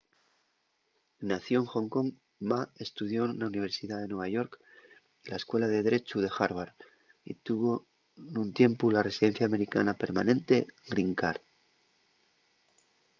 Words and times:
nacíu 1.29 1.59
en 1.63 1.71
hong 1.73 1.89
kong 1.95 2.09
ma 2.49 2.59
estudió 2.85 3.19
na 3.27 3.49
universidá 3.51 3.95
de 3.99 4.07
nueva 4.11 4.27
york 4.37 4.51
y 5.23 5.25
la 5.31 5.39
escuela 5.41 5.67
de 5.69 5.79
drechu 5.87 6.17
de 6.21 6.31
harvard 6.37 6.75
y 7.31 7.33
tuvo 7.47 7.69
nun 8.35 8.49
tiempu 8.59 8.83
la 8.87 9.05
residencia 9.09 9.45
americana 9.49 9.99
permanente 10.03 10.55
green 10.91 11.13
card 11.21 11.41